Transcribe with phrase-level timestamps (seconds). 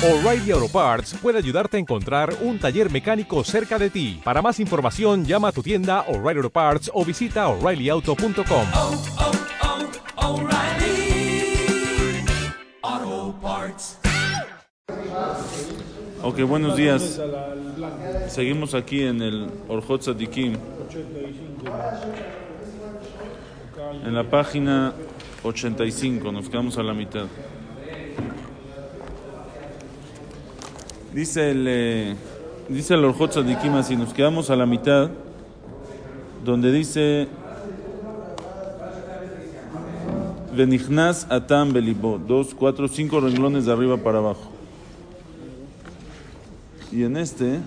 [0.00, 4.20] O'Reilly Auto Parts puede ayudarte a encontrar un taller mecánico cerca de ti.
[4.22, 8.66] Para más información, llama a tu tienda O'Reilly Auto Parts o visita oreillyauto.com.
[8.76, 9.02] oh,
[13.02, 13.98] oh, Parts.
[16.22, 17.20] Ok, buenos días.
[18.28, 20.56] Seguimos aquí en el Orjot Tzadikim.
[24.04, 24.92] En la página
[25.42, 27.26] 85, nos quedamos a la mitad.
[31.12, 32.16] Dice el, eh,
[32.68, 35.10] dice el Orjot Tzadikim así, nos quedamos a la mitad,
[36.44, 37.28] donde dice
[40.54, 44.50] Benichnas Atam Belibo, dos, cuatro, cinco renglones de arriba para abajo.
[46.92, 47.60] Y en este,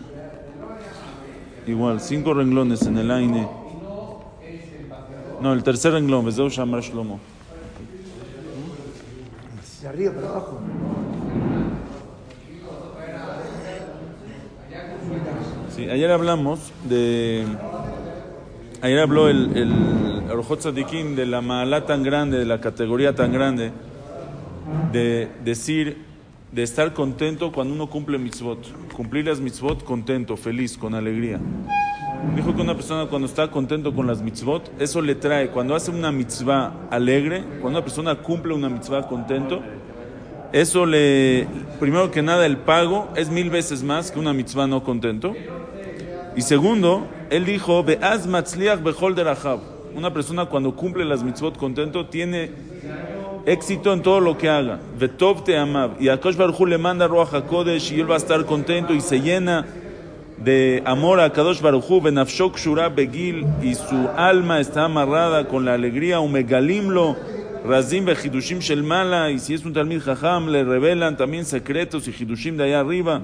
[1.66, 3.48] igual, cinco renglones en el Aine.
[5.42, 7.20] No, el tercer renglón, Bezeu Shamar Shlomo.
[9.82, 10.60] De arriba para abajo.
[15.90, 17.46] Ayer hablamos de.
[18.82, 23.72] Ayer habló el, el Orjot de la Maalá tan grande, de la categoría tan grande,
[24.92, 25.98] de decir,
[26.52, 28.92] de estar contento cuando uno cumple mitzvot.
[28.94, 31.40] Cumplir las mitzvot contento, feliz, con alegría.
[32.36, 35.92] Dijo que una persona cuando está contento con las mitzvot, eso le trae, cuando hace
[35.92, 39.62] una mitzvah alegre, cuando una persona cumple una mitzvah contento,
[40.54, 41.48] eso le,
[41.80, 45.34] primero que nada, el pago es mil veces más que una mitzvah no contento.
[46.36, 48.80] Y segundo, él dijo, Be'az matzliach.
[49.94, 52.52] Una persona cuando cumple las mitzvot contento tiene
[53.46, 54.80] éxito en todo lo que haga.
[54.98, 56.02] Vetov te amab.
[56.02, 59.02] Y a Kosh Baruj le manda Ruach HaKodesh y él va a estar contento y
[59.02, 59.66] se llena
[60.44, 65.76] de amor a Kadosh Baruj Benafshok Shura Begil, y su alma está amarrada con la
[65.76, 67.16] alegría, Umegalimlo,
[67.64, 72.12] Razim Behidushim Shel Mala, y si es un Talmid Jajam, le revelan también secretos y
[72.12, 73.22] Hidushim de allá arriba.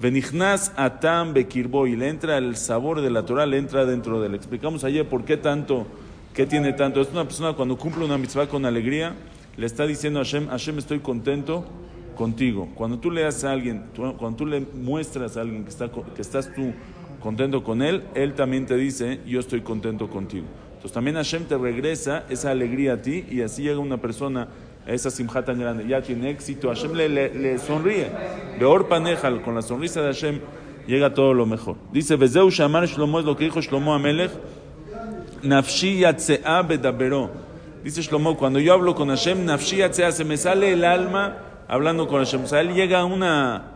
[0.00, 4.34] Benichnas Atam Bekirbo, le entra el sabor de la Torah, le entra dentro de él.
[4.34, 5.86] Explicamos ayer por qué tanto,
[6.34, 7.00] qué tiene tanto.
[7.00, 9.14] Es una persona cuando cumple una mitzvah con alegría,
[9.56, 11.64] le está diciendo a Hashem, Hashem estoy contento
[12.16, 12.68] contigo.
[12.74, 16.22] Cuando tú le das a alguien, cuando tú le muestras a alguien que, está, que
[16.22, 16.72] estás tú
[17.20, 20.46] contento con él, él también te dice, yo estoy contento contigo.
[20.76, 24.48] Entonces también Hashem te regresa esa alegría a ti y así llega una persona
[24.86, 28.08] a esa simja tan grande, ya tiene éxito, Hashem le, le, sonríe.
[28.60, 30.40] Beor panejal, con la sonrisa de Hashem
[30.86, 31.76] llega todo lo mejor.
[31.92, 34.30] Dice, Bezeu Shamar Shlomo es lo que dijo Shlomo Amelech,
[35.42, 36.04] Nafshi
[36.68, 37.30] bedabero.
[37.82, 41.38] Dice Shlomo, cuando yo hablo con Hashem, Nafshi yatzea, se me sale el alma
[41.68, 42.44] hablando con Hashem.
[42.44, 43.72] O sea, él llega a una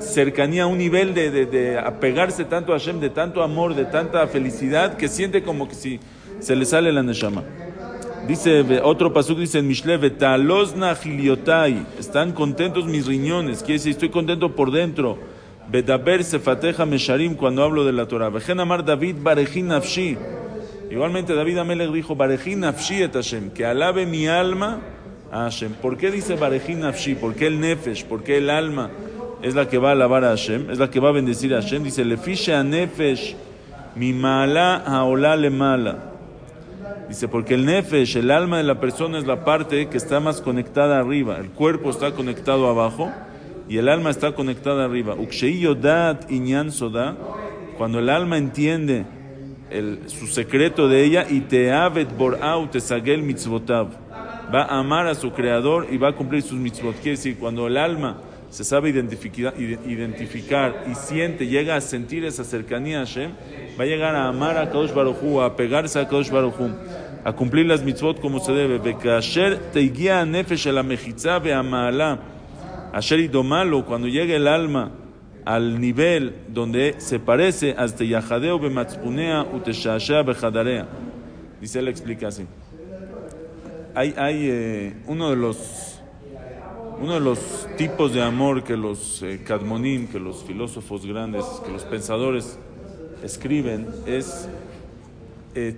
[0.00, 4.26] cercanía, un nivel de, de, de apegarse tanto a Hashem, de tanto amor, de tanta
[4.26, 6.00] felicidad, que siente como que si
[6.40, 7.42] se le sale la neshama.
[8.26, 14.10] Dice otro pasuk dice en Mishle, Betalozna giliotai, están contentos mis riñones, quiere decir, estoy
[14.10, 15.18] contento por dentro.
[15.70, 18.28] Bedaber sefateja mesharim, cuando hablo de la Torah.
[18.28, 20.18] Vejen amar David barejin nafshi.
[20.90, 24.80] Igualmente David Amelech dijo, barejin nafshi et Hashem, que alabe mi alma
[25.30, 25.74] a Hashem.
[25.74, 27.14] ¿Por qué dice barejin nafshi?
[27.14, 28.04] ¿Por qué el nefesh?
[28.04, 28.90] ¿Por qué el alma
[29.42, 30.70] es la que va a alabar a Hashem?
[30.70, 31.84] Es la que va a bendecir a Hashem.
[31.84, 33.36] Dice, lefishe a nefesh,
[33.94, 36.09] mi mala haola le mala.
[37.10, 40.40] Dice, porque el nefesh, el alma de la persona es la parte que está más
[40.40, 41.38] conectada arriba.
[41.38, 43.10] El cuerpo está conectado abajo
[43.68, 45.16] y el alma está conectada arriba.
[45.16, 47.16] Ukshei yodat inyan soda,
[47.76, 49.06] cuando el alma entiende
[49.70, 53.88] el- su secreto de ella y te avet borau te sagel mitzvotav,
[54.54, 56.94] va a amar a su creador y va a cumplir sus mitzvot.
[56.94, 58.18] Quiere decir, cuando el alma
[58.50, 59.54] se sabe identificar,
[60.86, 63.30] y siente, llega a sentir esa cercanía a Hashem,
[63.78, 66.56] va a llegar a amar a Kadosh Baruj a apegarse a Kadosh Baruj
[67.24, 68.78] a cumplir las mitzvot como se debe.
[68.78, 72.18] Bekasher teigia nefesh a la mejitza ve'ama'ala.
[72.92, 74.92] Asher idomalo, cuando llegue el alma
[75.44, 80.88] al nivel donde se parece hasta Yahadeo bematzpunea uteshashea bejadarea.
[81.60, 82.46] Dice, él explica así.
[83.94, 86.00] Hay, hay eh, uno de los
[87.00, 91.82] uno de los tipos de amor que los eh, que los filósofos grandes, que los
[91.84, 92.58] pensadores
[93.24, 94.46] escriben es
[95.54, 95.72] eh,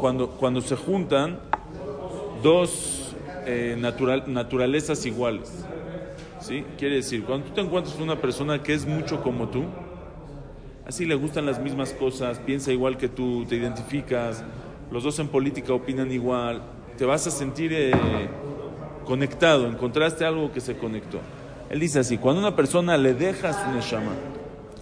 [0.00, 1.36] cuando, cuando se juntan
[2.40, 3.16] dos
[3.46, 5.50] eh, natural- naturalezas iguales.
[6.40, 6.62] ¿Sí?
[6.78, 9.64] Quiere decir, cuando tú te encuentras con una persona que es mucho como tú,
[10.86, 14.44] así le gustan las mismas cosas, piensa igual que tú, te identificas,
[14.92, 16.62] los dos en política opinan igual,
[16.96, 17.90] te vas a sentir eh,
[19.06, 21.20] conectado, encontraste algo que se conectó.
[21.70, 24.12] Él dice así, cuando una persona le deja su neshama,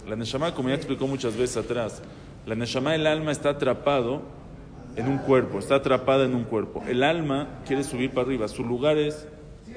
[0.09, 2.03] la neshama, como ya explicó muchas veces atrás,
[2.47, 4.23] la neshama, el alma está atrapado
[4.97, 6.83] en un cuerpo, está atrapada en un cuerpo.
[6.87, 9.27] El alma quiere subir para arriba, su lugar es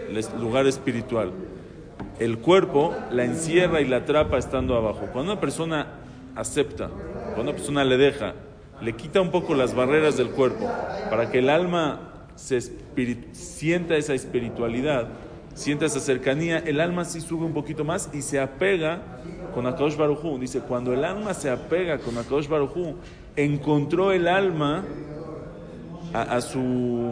[0.10, 1.32] el lugar espiritual.
[2.20, 5.08] el cuerpo la encierra y la atrapa estando abajo.
[5.14, 5.88] Cuando una persona
[6.36, 6.90] acepta,
[7.34, 8.34] cuando una persona le deja,
[8.82, 10.70] le quita un poco las barreras del cuerpo
[11.10, 12.07] para que el alma
[12.38, 12.62] se
[13.34, 15.08] sienta esa espiritualidad,
[15.56, 19.02] sienta esa cercanía, el alma sí sube un poquito más y se apega
[19.54, 20.38] con Akadosh Baruj Hu.
[20.38, 22.96] Dice, cuando el alma se apega con Akadosh Baruj Hu,
[23.36, 24.86] encontró el alma
[26.14, 27.12] a, su,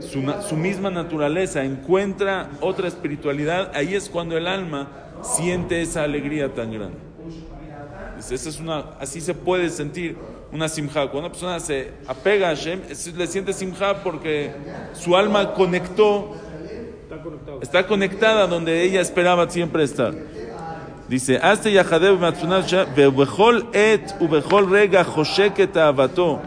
[0.00, 4.88] su, su misma naturaleza, encuentra otra espiritualidad, ahí es cuando el alma
[5.22, 6.96] siente esa alegría tan grande.
[8.18, 10.16] Esa es una, así se puede sentir
[10.52, 11.02] una simja.
[11.02, 12.80] Cuando una persona se apega a Hashem,
[13.16, 14.52] le siente simja porque
[14.92, 16.34] su alma conectó,
[17.60, 20.14] está conectada donde ella esperaba siempre estar.
[21.08, 22.20] Dice, Aste Yahadev
[22.94, 26.40] Bebechol et ubechol rega josheket avato.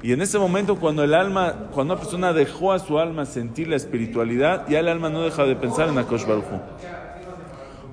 [0.00, 3.68] Y en ese momento, cuando el alma, cuando una persona dejó a su alma sentir
[3.68, 6.44] la espiritualidad, ya el alma no deja de pensar en Akosh Baruj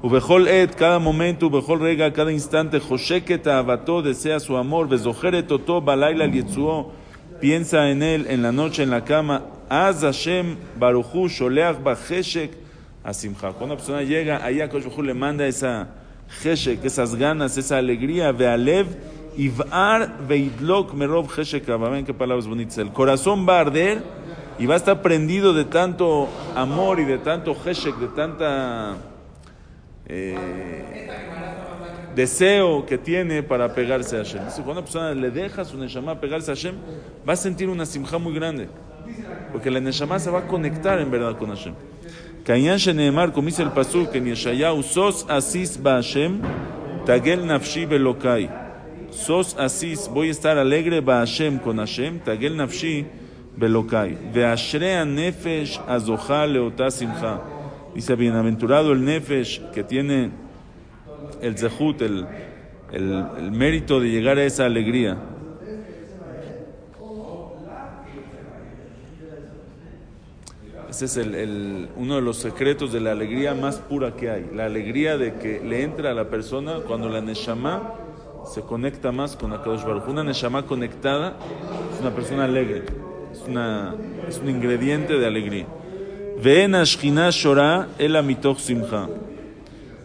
[0.01, 0.07] Hu.
[0.07, 5.80] Ubechol et, cada momento, ubechol rega, cada instante, josheket avato, desea su amor, vezojeret oto,
[5.80, 6.92] balayla lietzuo,
[7.39, 11.95] piensa en él en la noche, en la cama, az Hashem Baruj Hu, sholeach ba
[11.95, 12.51] cheshek,
[13.03, 13.51] asimcha.
[13.51, 15.88] Cuando una persona llega, ahí Hu le manda esa
[16.42, 18.88] cheshek, esas ganas, esa alegría, vealev,
[19.38, 22.77] Ivar veidlok merov cheshek Ven qué palabras bonitas.
[22.80, 24.04] El corazón va a arder
[24.59, 28.97] y va a estar prendido de tanto amor y de tanto cheshek, de tanta
[30.13, 31.07] eh,
[32.15, 34.41] deseo que tiene para pegarse a Hashem.
[34.55, 36.75] Cuando una persona le deja su neshama pegarse a Hashem,
[37.27, 38.67] va a sentir una simja muy grande.
[39.53, 41.73] Porque la neshama se va a conectar en verdad con Hashem.
[42.43, 46.41] Kayan sheneemar, como dice el pasuk en Yeshayahu, sos asis ba Hashem,
[47.05, 48.49] tagel nafshi belokai.
[49.11, 53.05] Sos asis, voy a estar alegre ba Hashem con Hashem, tagel nafshi
[53.55, 54.17] belokai.
[54.33, 57.60] Veashrea nefesh azoja leota simcha.
[57.93, 60.31] Dice, bienaventurado el nefesh que tiene
[61.41, 62.25] el zehut, el,
[62.91, 65.17] el, el mérito de llegar a esa alegría.
[70.89, 74.49] Ese es el, el- uno de los secretos de la alegría más pura que hay.
[74.53, 77.94] La alegría de que le entra a la persona cuando la neshama
[78.45, 80.07] se conecta más con Akadosh Baruj.
[80.07, 80.11] Hu.
[80.11, 81.37] Una neshama conectada
[81.94, 82.83] es una persona alegre.
[83.31, 83.95] Es, una,
[84.27, 85.65] es un ingrediente de alegría.
[86.43, 87.29] Ashkina
[87.99, 89.07] el mitoch simcha.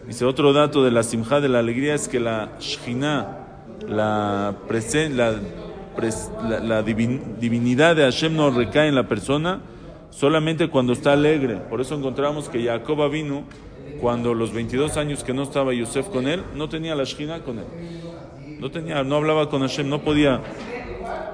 [0.07, 3.37] Dice otro dato de la simja de la alegría es que la shkina,
[3.87, 5.33] la, presen- la,
[5.97, 9.61] pres- la- la divin- divinidad de Hashem no recae en la persona
[10.11, 11.55] solamente cuando está alegre.
[11.69, 13.43] Por eso encontramos que Jacob vino
[13.99, 17.59] cuando los 22 años que no estaba Yosef con él, no tenía la shkina con
[17.59, 17.65] él.
[18.59, 20.41] No tenía, no hablaba con Hashem, no podía.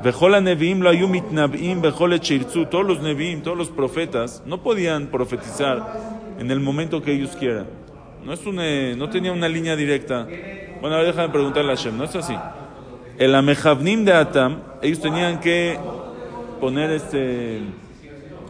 [0.03, 2.65] Vejola Neviim lo ayu mitnabim, vejole chirtzu.
[2.65, 5.81] Todos los Neviim, todos los profetas, no podían profetizar
[6.39, 7.67] en el momento que ellos quieran.
[8.25, 10.27] No, es un, eh, no tenía una línea directa.
[10.81, 12.35] Bueno, ahora déjame preguntarle a Hashem, no es así.
[13.17, 15.79] El Amejavnim de Atam, ellos tenían que
[16.59, 17.61] poner este,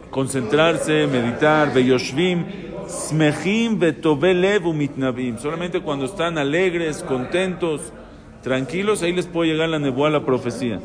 [0.09, 2.45] concentrarse, meditar, Beyoshvim,
[2.87, 5.37] Smechim, Betobelev, Umitnabim.
[5.37, 7.93] Solamente cuando están alegres, contentos,
[8.41, 10.79] tranquilos, ahí les puede llegar la nebuá, la profecía.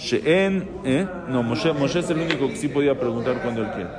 [0.00, 1.06] She'en, ¿eh?
[1.28, 3.90] No, Moshe, Moshe es el único que sí podía preguntar cuando él quiere.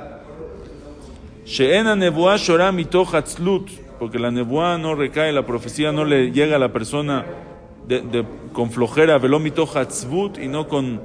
[1.46, 6.32] She'en a nebuá shorá mitoch atzlut, porque la nebuá no recae, la profecía no le
[6.32, 7.24] llega a la persona
[7.86, 9.76] de, de- con flojera, veló mitoch
[10.40, 11.00] y no con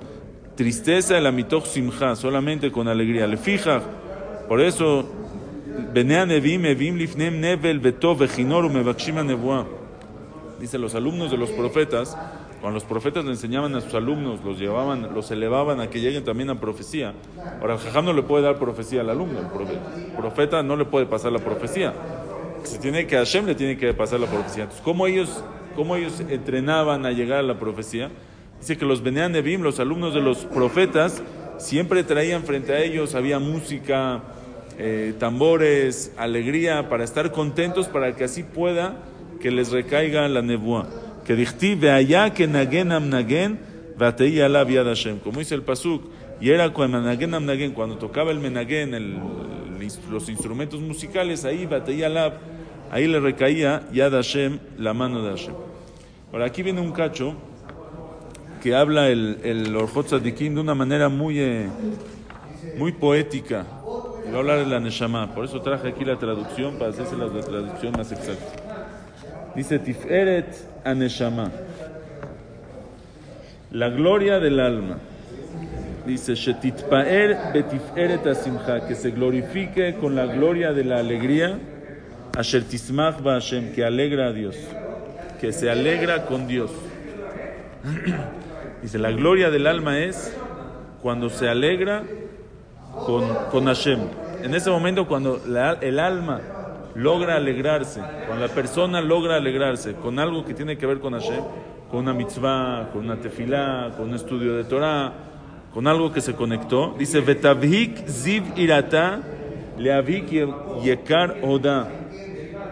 [0.55, 3.27] tristeza, la mitoch simcha, solamente con alegría.
[3.27, 3.81] Le fija,
[4.47, 5.05] por eso,
[5.93, 9.65] Benea nevim, evim lifnem nevel, betov, vejinor, umevakshim a nebuá.
[10.59, 12.17] Dice los alumnos de los profetas,
[12.61, 16.23] cuando los profetas le enseñaban a sus alumnos, los llevaban, los elevaban a que lleguen
[16.23, 17.13] también a profecía.
[17.61, 20.85] Ahora el no le puede dar profecía al alumno, el profe- el profeta no le
[20.85, 21.93] puede pasar la profecía.
[22.63, 24.63] Se tiene que Hashem le tiene que pasar la profecía.
[24.63, 25.43] Entonces, ¿cómo ellos,
[25.75, 28.09] cómo ellos entrenaban a llegar a la profecía?
[28.59, 31.21] Dice que los Benean Nevim, los alumnos de los profetas,
[31.59, 34.21] siempre traían frente a ellos, había música,
[34.79, 38.95] eh, tambores, alegría, para estar contentos, para que así pueda
[39.39, 40.87] que les recaiga la nebuá.
[41.27, 43.59] Que dichti allá que nagen am nagen,
[43.97, 45.19] vatei alav yad Hashem.
[45.19, 46.03] Como dice el pasuk,
[46.39, 49.17] y era cuando nagen am nagen, cuando tocaba el menagén, el-
[50.09, 52.33] los instrumentos musicales, ahí vatei alav,
[52.91, 55.53] ahí le recaía yad Hashem, la mano de Hashem.
[56.31, 57.35] Ahora aquí viene un cacho
[58.63, 61.67] que habla el, el Orjot Tzadikim de una manera muy, eh,
[62.77, 63.65] muy poética.
[64.27, 65.33] Y va a hablar de la Neshama.
[65.33, 68.66] Por eso traje aquí la traducción, para hacerse la traducción más exacta.
[69.57, 71.49] Dice Tiferet Aneshama.
[73.71, 74.99] La gloria del alma.
[76.05, 81.57] dice, Shetitpaer betiferet asimcha, que se glorifique con la gloria de la alegría,
[82.37, 84.55] Asher tismach Hashem, que alegra a Dios,
[85.41, 86.69] que se alegra con Dios.
[88.83, 90.37] Dice, la gloria del alma es
[91.01, 92.03] cuando se alegra
[93.07, 94.01] con, con Hashem.
[94.43, 95.41] En ese momento cuando
[95.81, 96.41] el alma
[96.97, 101.43] logra alegrarse, cuando la persona logra alegrarse con algo que tiene que ver con Hashem,
[101.89, 105.13] con una mitzvah, con una tefilá, con un estudio de Torah,
[105.73, 109.21] con algo que se conectó, dice, Vetavhik ziv irata
[109.77, 110.31] leavik
[110.83, 111.87] yekar oda.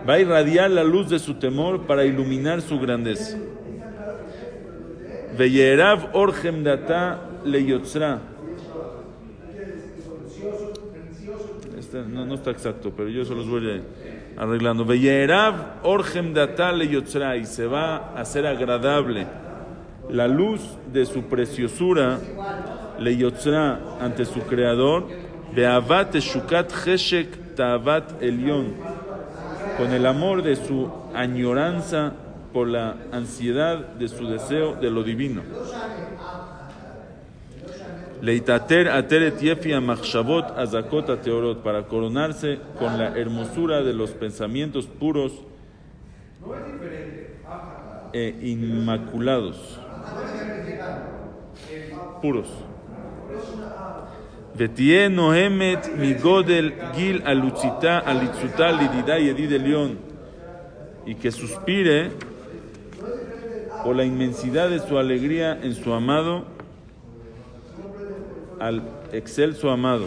[0.07, 3.37] Va a irradiar la luz de su temor para iluminar su grandeza.
[5.37, 6.09] Veyerav
[7.43, 8.21] leyotzra.
[11.77, 14.85] Este no está exacto, pero yo se los voy a- arreglando.
[14.85, 17.37] Veyerav or data leyotzra.
[17.37, 19.27] Y se va a hacer agradable
[20.09, 20.61] la luz
[20.91, 22.19] de su preciosura
[22.99, 25.07] leyotzra ante su creador.
[25.53, 28.73] Beavat shukat cheshek ta'avat elyon
[29.77, 32.13] con el amor de su añoranza
[32.53, 35.41] por la ansiedad de su deseo de lo divino.
[38.21, 45.33] Leitater ateret yefia machshavot azakot ateorot, para coronarse con la hermosura de los pensamientos puros
[48.13, 49.79] e inmaculados.
[52.21, 52.47] Puros.
[54.55, 59.19] Vetie nohemet migodel gil alutzita alitzuta lidida.
[61.05, 62.11] Y que suspire
[63.83, 66.54] por la inmensidad de su alegría en su amado
[68.59, 68.81] al
[69.11, 70.05] excelso amado,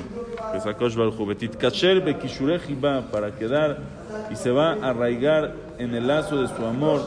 [0.53, 3.79] que sacó Shvaljubetit, Kasher Bekishurejiba, para quedar
[4.31, 7.03] y se va a arraigar en el lazo de su amor.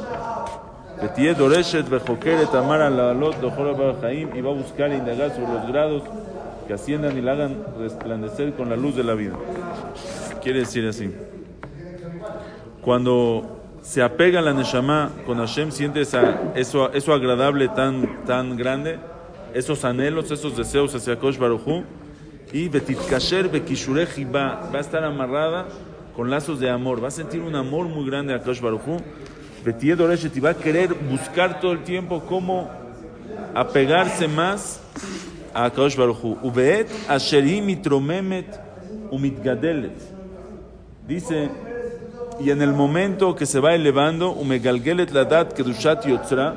[1.02, 5.68] Betie Doreshet Bejokeret Amar Alalot Dojora Barjaim, y va a buscar e indagar sobre los
[5.68, 6.04] grados
[6.68, 9.34] que asciendan y la hagan resplandecer con la luz de la vida.
[10.44, 11.12] Quiere decir así.
[12.82, 18.56] Cuando se apega a la Neshama con Hashem, siente esa, eso, eso agradable tan, tan
[18.58, 19.00] grande
[19.54, 21.84] esos anhelos, esos deseos hacia Kosh Baruchu,
[22.54, 25.68] y Betitkasher Bekishureji va, a estar amarrada
[26.16, 28.98] con lazos de amor, va a sentir un amor muy grande a Kosh Baruchu,
[29.64, 32.70] Betie Doreshet, y va a querer buscar todo el tiempo cómo
[33.54, 34.82] apegarse más
[35.54, 36.38] a Akadosh Baruch Hu.
[36.44, 38.60] Ubeet asher hi mitromemet
[39.12, 40.00] umitgadelet.
[41.08, 41.50] Dice,
[42.40, 46.56] y en el momento que se va elevando, umegalgelet ladat kedushat yotzra,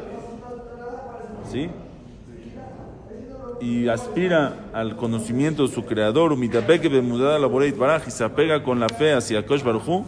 [1.51, 1.69] ¿sí?
[3.65, 8.79] y aspira al conocimiento de su creador, umitapeke bemudada la baraj y se apega con
[8.79, 10.05] la fe hacia Kosh Baruchu,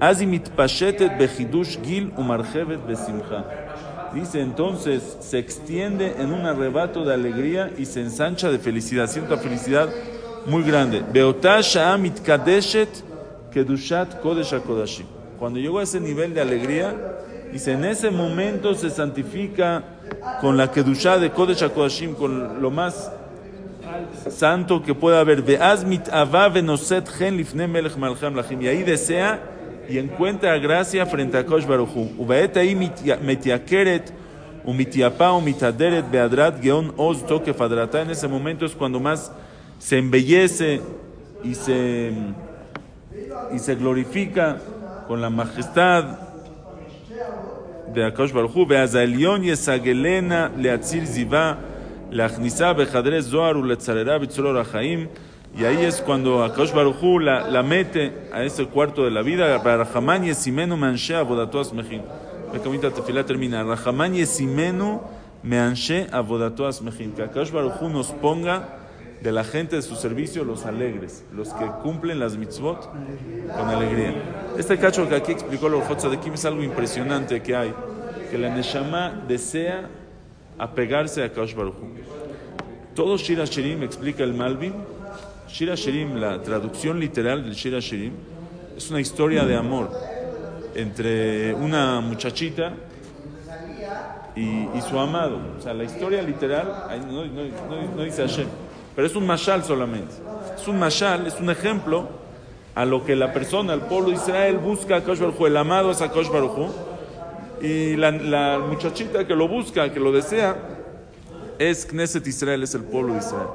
[0.00, 3.44] azimit pashetet behidush gil umarjevet besimcha.
[4.12, 9.36] Dice entonces, se extiende en un arrebato de alegría y se ensancha de felicidad, sienta
[9.36, 9.88] felicidad
[10.46, 11.04] muy grande.
[11.12, 12.88] Beotasha kadeshet
[13.52, 15.04] kedushat kodesh
[15.38, 16.94] Cuando llegó a ese nivel de alegría,
[17.52, 19.82] dice, en ese momento se santifica
[20.40, 23.10] con la kedusha de kodesh hakodashim, con lo más
[24.30, 25.44] santo que pueda haber.
[28.60, 29.40] Y ahí desea
[29.88, 32.10] y encuentra gracia frente a Kosh Baruchu.
[33.22, 34.12] Metiakeret
[36.10, 38.02] beadrat geon oz tokef adrata.
[38.02, 39.30] En ese momento es cuando más
[39.78, 40.80] se embellece
[41.44, 42.12] y se,
[43.52, 44.58] y se glorifica
[45.06, 46.25] con la majestad
[47.94, 51.58] de Akash Barhu, Beazalion Yesagelena Leatzir Ziba,
[52.10, 55.08] Lachnisa Bejadre Zoar Uletzarera Bitzuror Ahaim.
[55.58, 59.62] Y ahí es cuando Akash Baruchu la, la mete a ese cuarto de la vida.
[59.62, 62.02] para Rahamán Yesimenu Manshea Bodatuas Mejim.
[62.52, 63.62] La camita tefilá termina.
[63.62, 65.00] Rahamán Yesimenu
[65.42, 67.12] Manshea Bodatuas Mejim.
[67.12, 68.75] Que Akash Baruchu nos ponga
[69.26, 72.88] de la gente de su servicio los alegres, los que cumplen las mitzvot
[73.56, 74.14] con alegría.
[74.56, 77.74] Este cacho que aquí explicó el Orjot Kim es algo impresionante que hay,
[78.30, 79.90] que la Neshama desea
[80.56, 81.74] apegarse a Kaush Baruch.
[82.94, 84.74] Todo Shira Shirim, explica el Malvin,
[85.48, 88.12] Shira Shirim, la traducción literal del Shira Shirim,
[88.76, 89.90] es una historia de amor
[90.76, 92.74] entre una muchachita
[94.36, 94.40] y,
[94.72, 95.40] y su amado.
[95.58, 97.24] O sea, la historia literal, no-
[97.96, 98.46] no dice Hashem,
[98.96, 100.14] pero es un mashal solamente.
[100.56, 102.08] Es un mashal, es un ejemplo
[102.74, 105.46] a lo que la persona, el pueblo de Israel, busca a Kosh Baruj.
[105.46, 106.70] El amado es a Kosh Baruj.
[107.60, 110.56] Y la, muchachita que lo busca, que lo desea,
[111.58, 113.48] es Knesset Israel, es el pueblo de Israel.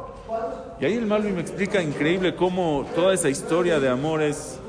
[0.79, 4.59] Y ahí el Malvi me explica increíble cómo toda esa historia de amor es,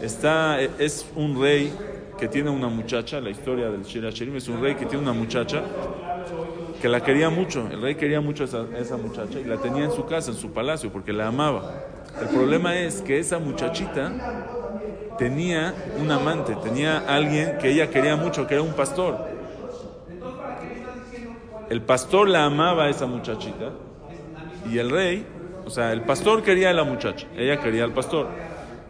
[0.00, 1.72] está, es un rey
[2.18, 5.12] que tiene una muchacha, la historia del Shira Shirim es un rey que tiene una
[5.12, 5.62] muchacha,
[6.80, 7.68] que la quería mucho.
[7.70, 10.52] El rey quería mucho a esa, muchacha y la tenía en su casa, en su
[10.52, 11.72] palacio, porque la amaba.
[12.20, 14.12] El problema es que esa muchachita
[15.18, 19.18] tenía un amante, tenía alguien que ella quería mucho, que era un pastor.
[21.68, 23.72] El pastor la amaba a esa muchachita
[24.70, 25.26] y el rey,
[25.64, 28.28] o sea, el pastor quería a la muchacha, ella quería al pastor.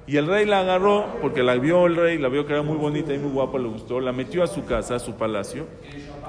[0.06, 2.76] Y el rey la agarró porque la vio el rey, la vio que era muy
[2.76, 5.66] bonita y muy guapa, le gustó, la metió a su casa, a su palacio,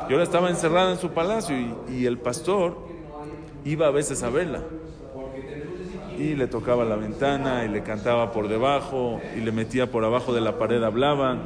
[0.09, 2.77] y ahora estaba encerrada en su palacio y, y el pastor
[3.65, 4.61] iba a veces a verla.
[6.17, 10.33] Y le tocaba la ventana y le cantaba por debajo y le metía por abajo
[10.33, 11.43] de la pared, hablaban.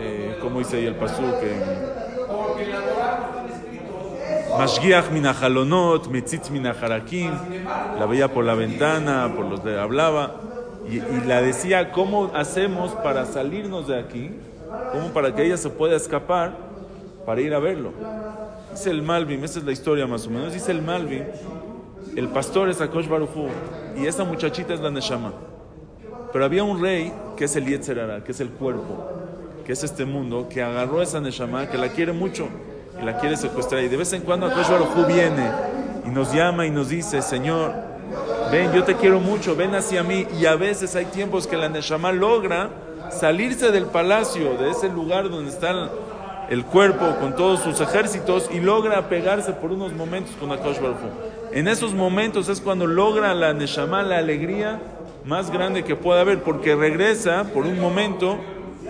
[0.00, 2.00] Eh, como dice ahí el pasú que...
[4.58, 7.30] Mashgiach minajalonot, metzitz minajarakim,
[7.98, 10.40] la veía por la ventana, por los de hablaba,
[10.86, 14.32] y, y la decía, ¿cómo hacemos para salirnos de aquí?
[14.92, 16.69] ¿Cómo para que ella se pueda escapar
[17.30, 17.92] para ir a verlo?
[18.72, 21.24] Dice el Malvin, esa es la historia más o menos, dice el Malvin,
[22.16, 23.46] el pastor es Akosh Baruchu
[23.96, 25.32] y esa muchachita es la Neshama.
[26.32, 29.12] Pero había un rey que es el Yetzerara, que es el cuerpo,
[29.64, 32.48] que es este mundo, que agarró a esa Neshama, que la quiere mucho
[33.00, 33.84] y la quiere secuestrar.
[33.84, 35.52] Y de vez en cuando Akosh Baruchu viene
[36.04, 37.72] y nos llama y nos dice, Señor,
[38.50, 40.26] ven, yo te quiero mucho, ven hacia mí.
[40.36, 42.70] Y a veces hay tiempos que la Neshama logra
[43.12, 45.90] salirse del palacio, de ese lugar donde está
[46.50, 51.06] el cuerpo con todos sus ejércitos y logra pegarse por unos momentos con Akosh Baruchu.
[51.52, 54.80] En esos momentos es cuando logra la Neshama la alegría
[55.24, 58.36] más grande que pueda haber, porque regresa por un momento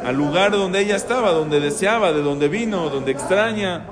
[0.02, 3.85] al lugar donde ella estaba, donde deseaba, de donde vino, donde extraña,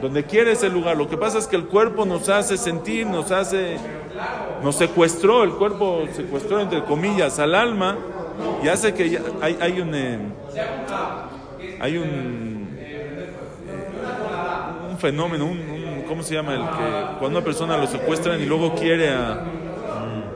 [0.00, 0.96] donde quiere ese lugar.
[0.96, 3.76] Lo que pasa es que el cuerpo nos hace sentir, nos hace,
[4.64, 7.96] nos secuestró, el cuerpo secuestró entre comillas al alma
[8.64, 10.18] y hace que hay, hay un, eh,
[11.80, 12.51] hay un
[15.02, 16.54] fenómeno, un, un- ¿cómo se llama?
[16.54, 19.44] El que cuando una persona lo secuestran y luego quiere a-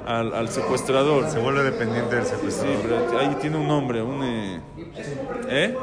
[0.07, 1.29] al, al secuestrador.
[1.31, 3.07] Se vuelve dependiente del Sí, secuestrador.
[3.09, 4.23] pero ahí tiene un nombre, un...
[4.23, 4.61] eh,
[5.49, 5.75] ¿Eh?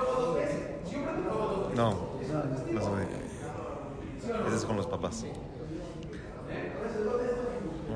[1.76, 2.80] No, no.
[4.48, 5.26] Ese es con los papás.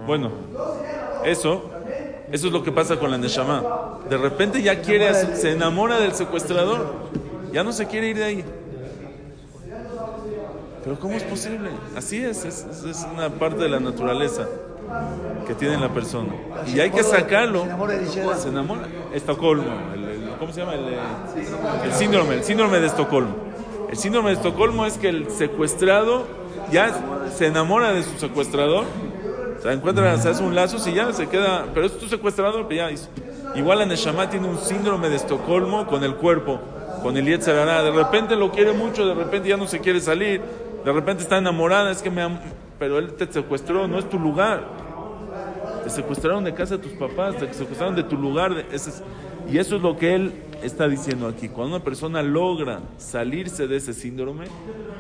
[0.06, 0.32] Bueno,
[1.26, 1.70] eso,
[2.32, 4.00] eso es lo que pasa con la Neshama.
[4.10, 6.94] De repente ya quiere, se enamora del secuestrador,
[7.52, 8.46] ya no se quiere ir de ahí.
[10.88, 11.70] Pero ¿cómo es posible?
[11.98, 14.48] Así es, es, es- una parte de la naturaleza
[15.46, 16.30] que tiene la persona.
[16.66, 17.66] Y hay que sacarlo.
[18.38, 18.88] Se enamora.
[19.14, 20.76] Estocolmo, el- el- ¿cómo se llama?
[20.76, 20.98] El, eh,
[21.84, 23.36] el síndrome, el síndrome de Estocolmo.
[23.92, 26.26] El síndrome de Estocolmo es que el secuestrado
[26.72, 26.94] ya
[27.36, 28.86] se enamora de su secuestrador
[29.62, 31.66] se encuentra, se hace un lazo y ya se queda.
[31.74, 33.10] Pero es tu secuestrador, pero ya hizo.
[33.56, 36.62] Igual la Neshama tiene un síndrome de Estocolmo con el cuerpo,
[37.04, 37.84] con el Yetzirah.
[37.84, 40.42] De repente lo quiere mucho, de repente ya no se quiere salir,
[40.86, 42.40] de repente está enamorada, es que me am-
[42.80, 44.64] Pero él te secuestró, no es tu lugar.
[45.84, 48.54] Te secuestraron de casa de tus papás, te secuestraron de tu lugar.
[48.54, 49.04] de- ese es-
[49.52, 51.50] y eso es lo que él está diciendo aquí.
[51.50, 54.46] Cuando una persona logra salirse de ese síndrome,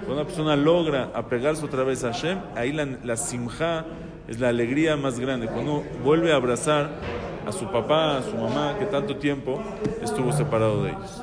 [0.06, 3.86] cuando una persona logra apegarse otra vez a Hashem, ahí la, la simja
[4.28, 5.48] es la alegría más grande.
[5.48, 6.90] Cuando vuelve a abrazar
[7.46, 9.62] a su papá, a su mamá, que tanto tiempo
[10.02, 11.22] estuvo separado de ellos.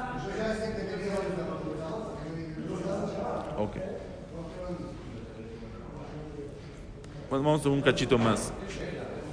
[3.58, 3.76] Ok.
[7.34, 8.52] Pues vamos a un cachito más.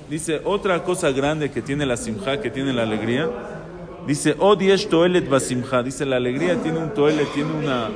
[0.09, 3.29] Dice, otra cosa grande que tiene la simja, que tiene la alegría,
[4.07, 7.89] dice, odiesh toelet basimja, dice, la alegría tiene un toelet, tiene una,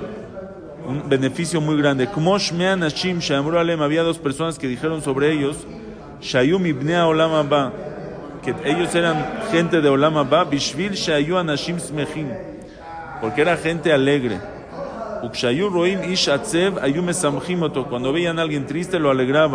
[0.87, 2.07] un beneficio muy grande.
[3.81, 5.65] Había dos personas que dijeron sobre ellos,
[6.21, 7.73] Shayum ibnea Olam Abba,
[8.43, 12.27] que ellos eran gente de Olam Abba, Bishvil Shayu Anashim Smechim,
[13.21, 14.37] porque era gente alegre.
[17.89, 19.53] Cuando veían a alguien triste lo alegraba.